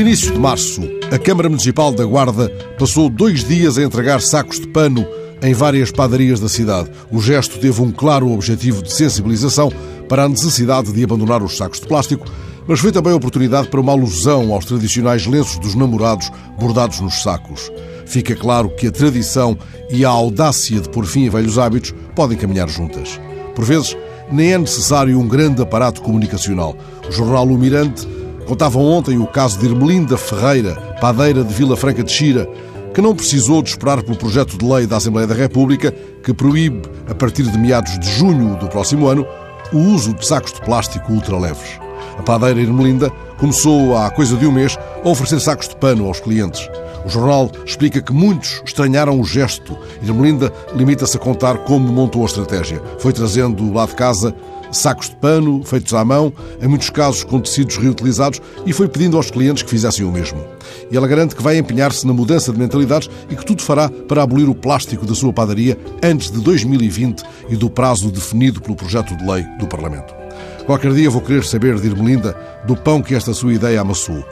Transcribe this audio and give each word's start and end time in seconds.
início 0.00 0.32
de 0.32 0.38
março, 0.38 0.80
a 1.10 1.18
Câmara 1.18 1.48
Municipal 1.48 1.92
da 1.92 2.04
Guarda 2.04 2.48
passou 2.78 3.10
dois 3.10 3.42
dias 3.42 3.76
a 3.76 3.82
entregar 3.82 4.20
sacos 4.20 4.60
de 4.60 4.68
pano 4.68 5.04
em 5.42 5.52
várias 5.52 5.90
padarias 5.90 6.38
da 6.38 6.48
cidade. 6.48 6.88
O 7.10 7.20
gesto 7.20 7.58
teve 7.58 7.82
um 7.82 7.90
claro 7.90 8.30
objetivo 8.30 8.80
de 8.80 8.92
sensibilização 8.92 9.72
para 10.08 10.22
a 10.22 10.28
necessidade 10.28 10.92
de 10.92 11.02
abandonar 11.02 11.42
os 11.42 11.56
sacos 11.56 11.80
de 11.80 11.88
plástico, 11.88 12.24
mas 12.66 12.78
foi 12.78 12.92
também 12.92 13.12
oportunidade 13.12 13.68
para 13.68 13.80
uma 13.80 13.90
alusão 13.92 14.52
aos 14.52 14.64
tradicionais 14.64 15.26
lenços 15.26 15.58
dos 15.58 15.74
namorados 15.74 16.30
bordados 16.60 17.00
nos 17.00 17.20
sacos. 17.20 17.68
Fica 18.06 18.36
claro 18.36 18.68
que 18.76 18.86
a 18.86 18.92
tradição 18.92 19.58
e 19.90 20.04
a 20.04 20.10
audácia 20.10 20.80
de 20.80 20.88
pôr 20.88 21.04
fim 21.06 21.26
a 21.26 21.30
velhos 21.30 21.58
hábitos 21.58 21.92
podem 22.14 22.38
caminhar 22.38 22.68
juntas. 22.68 23.20
Por 23.54 23.64
vezes, 23.64 23.96
nem 24.30 24.52
é 24.52 24.58
necessário 24.58 25.18
um 25.18 25.26
grande 25.26 25.60
aparato 25.60 26.02
comunicacional. 26.02 26.76
O 27.08 27.12
jornal 27.12 27.46
O 27.46 27.58
Mirante 27.58 28.06
contava 28.46 28.78
ontem 28.78 29.18
o 29.18 29.26
caso 29.26 29.58
de 29.58 29.66
Irmelinda 29.66 30.16
Ferreira, 30.16 30.74
padeira 31.00 31.42
de 31.42 31.52
Vila 31.52 31.76
Franca 31.76 32.02
de 32.02 32.12
Xira, 32.12 32.48
que 32.92 33.00
não 33.00 33.14
precisou 33.14 33.62
de 33.62 33.70
esperar 33.70 34.02
pelo 34.02 34.16
projeto 34.16 34.58
de 34.58 34.64
lei 34.64 34.86
da 34.86 34.96
Assembleia 34.96 35.26
da 35.26 35.34
República 35.34 35.92
que 36.22 36.34
proíbe, 36.34 36.82
a 37.08 37.14
partir 37.14 37.44
de 37.44 37.58
meados 37.58 37.98
de 37.98 38.10
junho 38.10 38.56
do 38.56 38.68
próximo 38.68 39.08
ano, 39.08 39.26
o 39.72 39.78
uso 39.78 40.12
de 40.12 40.26
sacos 40.26 40.52
de 40.52 40.60
plástico 40.60 41.12
ultraleves. 41.12 41.80
A 42.18 42.22
padeira 42.22 42.60
Irmelinda 42.60 43.10
começou 43.38 43.96
há 43.96 44.10
coisa 44.10 44.36
de 44.36 44.46
um 44.46 44.52
mês 44.52 44.78
a 45.02 45.08
oferecer 45.08 45.40
sacos 45.40 45.68
de 45.68 45.76
pano 45.76 46.06
aos 46.06 46.20
clientes. 46.20 46.68
O 47.04 47.08
jornal 47.08 47.50
explica 47.64 48.00
que 48.00 48.12
muitos 48.12 48.62
estranharam 48.64 49.20
o 49.20 49.24
gesto. 49.24 49.76
Irmelinda 50.02 50.52
limita-se 50.74 51.16
a 51.16 51.20
contar 51.20 51.58
como 51.58 51.92
montou 51.92 52.22
a 52.22 52.26
estratégia. 52.26 52.82
Foi 52.98 53.12
trazendo 53.12 53.72
lá 53.72 53.86
de 53.86 53.94
casa 53.94 54.34
sacos 54.72 55.10
de 55.10 55.16
pano 55.16 55.62
feitos 55.64 55.92
à 55.92 56.04
mão, 56.04 56.32
em 56.60 56.66
muitos 56.66 56.90
casos 56.90 57.24
com 57.24 57.38
tecidos 57.38 57.76
reutilizados, 57.76 58.40
e 58.64 58.72
foi 58.72 58.88
pedindo 58.88 59.16
aos 59.16 59.30
clientes 59.30 59.62
que 59.62 59.70
fizessem 59.70 60.04
o 60.04 60.10
mesmo. 60.10 60.42
E 60.90 60.96
ela 60.96 61.06
garante 61.06 61.36
que 61.36 61.42
vai 61.42 61.58
empenhar-se 61.58 62.06
na 62.06 62.12
mudança 62.12 62.52
de 62.52 62.58
mentalidades 62.58 63.10
e 63.30 63.36
que 63.36 63.44
tudo 63.44 63.62
fará 63.62 63.88
para 63.88 64.22
abolir 64.22 64.48
o 64.48 64.54
plástico 64.54 65.04
da 65.06 65.14
sua 65.14 65.32
padaria 65.32 65.78
antes 66.02 66.30
de 66.30 66.40
2020 66.40 67.22
e 67.50 67.56
do 67.56 67.68
prazo 67.68 68.10
definido 68.10 68.60
pelo 68.60 68.76
projeto 68.76 69.16
de 69.16 69.24
lei 69.24 69.44
do 69.58 69.66
Parlamento. 69.66 70.21
Qualquer 70.66 70.92
dia 70.92 71.10
vou 71.10 71.20
querer 71.20 71.44
saber 71.44 71.78
de 71.80 71.88
Irmelinda 71.88 72.36
do 72.64 72.76
pão 72.76 73.02
que 73.02 73.14
esta 73.14 73.34
sua 73.34 73.52
ideia 73.52 73.80
amassou. 73.80 74.24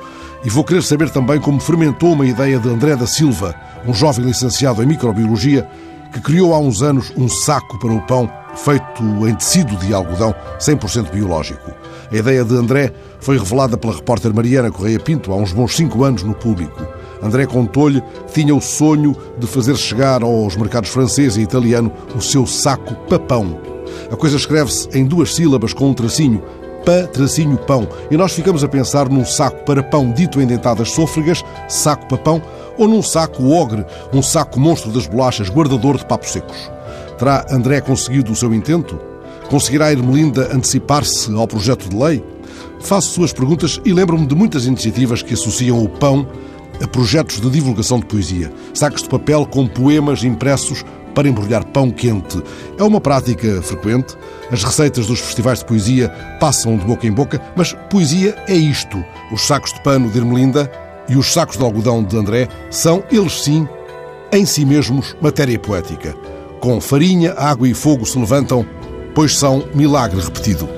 E 0.45 0.49
vou 0.49 0.65
querer 0.65 0.83
saber 0.83 1.11
também 1.11 1.41
como 1.41 1.61
fermentou 1.61 2.13
uma 2.13 2.27
ideia 2.27 2.59
de 2.59 2.69
André 2.69 2.97
da 2.97 3.07
Silva, 3.07 3.55
um 3.87 3.93
jovem 3.93 4.25
licenciado 4.25 4.83
em 4.83 4.87
microbiologia, 4.87 5.69
que 6.13 6.21
criou 6.21 6.55
há 6.55 6.59
uns 6.59 6.83
anos 6.83 7.13
um 7.17 7.29
saco 7.29 7.79
para 7.79 7.93
o 7.93 8.01
pão 8.07 8.31
feito 8.57 9.03
em 9.29 9.35
tecido 9.35 9.77
de 9.77 9.93
algodão 9.95 10.35
100% 10.59 11.11
biológico. 11.11 11.73
A 12.11 12.17
ideia 12.17 12.45
de 12.45 12.55
André 12.55 12.93
foi 13.21 13.39
revelada 13.39 13.77
pela 13.77 13.95
repórter 13.95 14.35
Mariana 14.35 14.71
Correia 14.71 14.99
Pinto 14.99 15.33
há 15.33 15.37
uns 15.37 15.53
bons 15.53 15.77
cinco 15.77 16.03
anos 16.05 16.23
no 16.23 16.35
público. 16.35 16.87
André 17.23 17.47
contou-lhe 17.47 18.01
que 18.01 18.33
tinha 18.33 18.55
o 18.55 18.61
sonho 18.61 19.17
de 19.39 19.47
fazer 19.47 19.77
chegar 19.77 20.23
aos 20.23 20.57
mercados 20.57 20.91
francês 20.91 21.37
e 21.37 21.43
italiano 21.43 21.93
o 22.15 22.21
seu 22.21 22.47
saco 22.47 22.95
papão. 23.09 23.70
A 24.11 24.17
coisa 24.17 24.37
escreve-se 24.37 24.89
em 24.97 25.05
duas 25.05 25.35
sílabas 25.35 25.73
com 25.73 25.89
um 25.89 25.95
tracinho, 25.95 26.43
pa, 26.85 27.07
tracinho, 27.07 27.57
pão. 27.57 27.89
E 28.11 28.17
nós 28.17 28.33
ficamos 28.33 28.63
a 28.65 28.69
pensar 28.69 29.09
num 29.09 29.25
saco 29.25 29.65
para 29.65 29.83
pão 29.83 30.11
dito 30.13 30.41
em 30.41 30.47
dentadas 30.47 30.91
sôfregas, 30.91 31.45
saco 31.69 32.07
papão, 32.07 32.43
ou 32.79 32.89
num 32.89 33.03
saco 33.03 33.51
ogre, 33.51 33.85
um 34.13 34.23
saco 34.23 34.59
monstro 34.59 34.91
das 34.91 35.07
bolachas, 35.07 35.51
guardador 35.51 35.99
de 35.99 36.07
papos 36.07 36.31
secos. 36.31 36.71
Terá 37.19 37.45
André 37.51 37.81
conseguido 37.81 38.33
o 38.33 38.37
seu 38.37 38.55
intento? 38.55 38.99
Conseguirá 39.49 39.93
Irmelinda 39.93 40.55
antecipar-se 40.55 41.35
ao 41.35 41.47
projeto 41.47 41.89
de 41.89 41.97
lei? 41.97 42.25
Faço 42.81 43.11
suas 43.11 43.33
perguntas 43.33 43.81
e 43.85 43.93
lembro-me 43.93 44.27
de 44.27 44.35
muitas 44.35 44.65
iniciativas 44.65 45.23
que 45.23 45.35
associam 45.35 45.83
o 45.83 45.89
pão 45.89 46.27
a 46.83 46.89
projetos 46.89 47.41
de 47.41 47.51
divulgação 47.51 48.01
de 48.01 48.07
poesia. 48.07 48.51
Sacos 48.73 49.03
de 49.03 49.09
papel 49.09 49.45
com 49.45 49.67
poemas 49.67 50.25
impressos 50.25 50.85
para 51.15 51.29
embrulhar 51.29 51.65
pão 51.65 51.91
quente. 51.91 52.43
É 52.79 52.83
uma 52.83 53.01
prática 53.01 53.61
frequente. 53.63 54.17
As 54.51 54.65
receitas 54.65 55.07
dos 55.07 55.21
festivais 55.21 55.61
de 55.61 55.65
poesia 55.65 56.09
passam 56.41 56.77
de 56.77 56.85
boca 56.85 57.07
em 57.07 57.13
boca, 57.13 57.41
mas 57.57 57.73
poesia 57.89 58.37
é 58.49 58.55
isto. 58.55 59.03
Os 59.33 59.43
sacos 59.43 59.73
de 59.73 59.81
pano 59.83 60.11
de 60.11 60.19
Irmelinda 60.19 60.71
e 61.09 61.17
os 61.17 61.33
sacos 61.33 61.57
de 61.57 61.65
algodão 61.65 62.03
de 62.03 62.17
André 62.17 62.49
são, 62.71 63.03
eles 63.11 63.43
sim, 63.43 63.69
em 64.33 64.47
si 64.47 64.65
mesmos, 64.65 65.17
matéria 65.21 65.59
poética. 65.59 66.15
Com 66.61 66.81
farinha, 66.81 67.33
água 67.37 67.69
e 67.69 67.75
fogo 67.75 68.07
se 68.07 68.19
levantam, 68.19 68.65
pois 69.15 69.37
são 69.37 69.65
milagre 69.75 70.21
repetido. 70.21 70.69